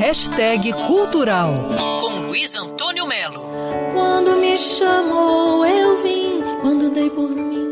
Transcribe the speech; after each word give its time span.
Hashtag 0.00 0.72
Cultural, 0.86 1.52
com 2.00 2.20
Luiz 2.26 2.56
Antônio 2.56 3.06
Melo. 3.06 3.44
Quando 3.92 4.40
me 4.40 4.56
chamou, 4.56 5.62
eu 5.66 6.02
vim. 6.02 6.40
Quando 6.62 6.88
dei 6.88 7.10
por 7.10 7.28
mim, 7.28 7.68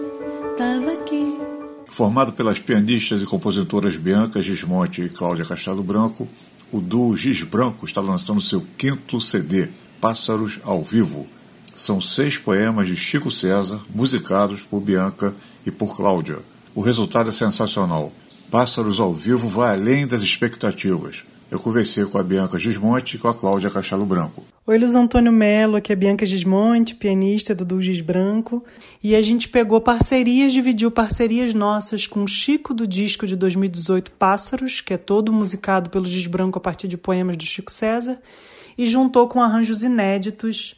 tava 0.59 0.93
aqui. 0.93 1.41
Formado 1.87 2.35
pelas 2.35 2.59
pianistas 2.59 3.23
e 3.23 3.25
compositoras 3.25 3.97
Bianca 3.97 4.43
Gismonte 4.43 5.01
e 5.01 5.09
Cláudia 5.09 5.47
Castelo 5.47 5.83
Branco, 5.83 6.29
o 6.71 6.83
duo 6.83 7.17
Giz 7.17 7.43
Branco 7.45 7.87
está 7.87 8.03
lançando 8.03 8.43
seu 8.43 8.63
quinto 8.77 9.19
CD, 9.23 9.69
Pássaros 9.99 10.61
ao 10.65 10.85
Vivo. 10.85 11.27
São 11.75 11.99
seis 11.99 12.37
poemas 12.37 12.89
de 12.89 12.95
Chico 12.95 13.31
César, 13.31 13.81
musicados 13.89 14.61
por 14.61 14.81
Bianca 14.81 15.35
e 15.65 15.71
por 15.71 15.97
Cláudia. 15.97 16.41
O 16.75 16.83
resultado 16.83 17.31
é 17.31 17.33
sensacional. 17.33 18.13
Pássaros 18.51 19.01
ao 19.01 19.15
Vivo 19.15 19.49
vai 19.49 19.73
além 19.73 20.07
das 20.07 20.21
expectativas. 20.21 21.25
Eu 21.51 21.59
conversei 21.59 22.05
com 22.05 22.19
a 22.19 22.23
Bianca 22.23 22.59
Gismonte 22.59 23.17
e 23.17 23.19
com 23.19 23.27
a 23.27 23.33
Cláudia 23.33 23.71
Castelo 23.71 24.05
Branco. 24.05 24.45
Oi, 24.67 24.79
Luiz 24.79 24.95
Antônio 24.95 25.33
Melo, 25.33 25.77
aqui 25.77 25.91
é 25.91 25.97
Bianca 25.97 26.27
Gismonte, 26.27 26.95
pianista 26.95 27.55
do 27.55 27.65
Duo 27.65 27.81
Giz 27.81 28.03
Branco. 28.03 28.63
E 29.03 29.17
a 29.17 29.23
gente 29.23 29.49
pegou 29.49 29.81
parcerias, 29.81 30.53
dividiu 30.53 30.91
parcerias 30.91 31.55
nossas 31.55 32.07
com 32.07 32.23
o 32.23 32.29
Chico 32.29 32.75
do 32.75 32.87
disco 32.87 33.27
de 33.27 33.35
2018 33.35 34.11
Pássaros, 34.13 34.83
que 34.83 34.93
é 34.93 34.99
todo 34.99 35.33
musicado 35.33 35.89
pelo 35.89 36.05
Giz 36.05 36.27
Branco 36.27 36.59
a 36.59 36.61
partir 36.61 36.87
de 36.87 36.99
poemas 36.99 37.35
do 37.35 37.47
Chico 37.47 37.73
César, 37.73 38.21
e 38.77 38.87
juntou 38.87 39.27
com 39.27 39.41
arranjos 39.41 39.83
inéditos 39.83 40.75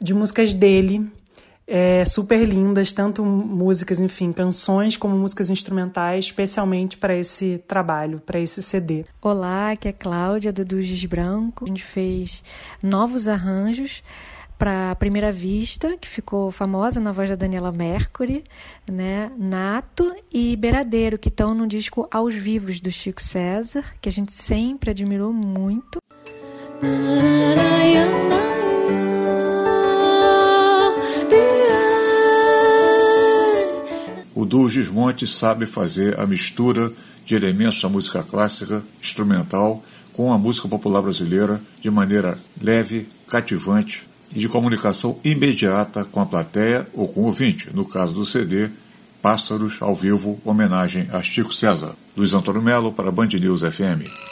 de 0.00 0.14
músicas 0.14 0.54
dele, 0.54 1.10
é, 1.74 2.04
super 2.04 2.46
lindas, 2.46 2.92
tanto 2.92 3.24
músicas, 3.24 3.98
enfim, 3.98 4.30
canções 4.30 4.98
como 4.98 5.16
músicas 5.16 5.48
instrumentais, 5.48 6.26
especialmente 6.26 6.98
para 6.98 7.14
esse 7.16 7.64
trabalho, 7.66 8.20
para 8.20 8.38
esse 8.38 8.60
CD. 8.60 9.06
Olá, 9.22 9.70
aqui 9.70 9.88
é 9.88 9.92
Cláudia 9.92 10.52
do 10.52 10.66
Dugis 10.66 11.02
Branco. 11.06 11.64
A 11.64 11.68
gente 11.68 11.82
fez 11.82 12.44
novos 12.82 13.26
arranjos 13.26 14.02
para 14.58 14.94
Primeira 14.96 15.32
Vista, 15.32 15.96
que 15.96 16.06
ficou 16.06 16.50
famosa 16.50 17.00
na 17.00 17.10
voz 17.10 17.30
da 17.30 17.36
Daniela 17.36 17.72
Mercury, 17.72 18.44
né? 18.86 19.32
Nato 19.38 20.14
e 20.30 20.54
Beiradeiro, 20.56 21.18
que 21.18 21.30
estão 21.30 21.54
no 21.54 21.66
disco 21.66 22.06
Aos 22.10 22.34
Vivos 22.34 22.80
do 22.80 22.92
Chico 22.92 23.22
César, 23.22 23.82
que 23.98 24.10
a 24.10 24.12
gente 24.12 24.34
sempre 24.34 24.90
admirou 24.90 25.32
muito. 25.32 25.98
Duo 34.52 34.68
Gismonte 34.68 35.26
sabe 35.26 35.64
fazer 35.64 36.20
a 36.20 36.26
mistura 36.26 36.92
de 37.24 37.34
elementos 37.34 37.80
da 37.80 37.88
música 37.88 38.22
clássica, 38.22 38.82
instrumental, 39.02 39.82
com 40.12 40.30
a 40.30 40.36
música 40.36 40.68
popular 40.68 41.00
brasileira 41.00 41.58
de 41.80 41.90
maneira 41.90 42.38
leve, 42.60 43.08
cativante 43.26 44.06
e 44.30 44.38
de 44.38 44.50
comunicação 44.50 45.18
imediata 45.24 46.04
com 46.04 46.20
a 46.20 46.26
plateia 46.26 46.86
ou 46.92 47.08
com 47.08 47.20
o 47.22 47.24
ouvinte, 47.24 47.70
no 47.72 47.86
caso 47.86 48.12
do 48.12 48.26
CD 48.26 48.68
Pássaros 49.22 49.78
ao 49.80 49.96
Vivo, 49.96 50.38
homenagem 50.44 51.06
a 51.10 51.22
Chico 51.22 51.54
César. 51.54 51.94
Luiz 52.14 52.34
Antônio 52.34 52.60
Melo 52.60 52.92
para 52.92 53.10
Band 53.10 53.28
News 53.28 53.62
FM. 53.62 54.31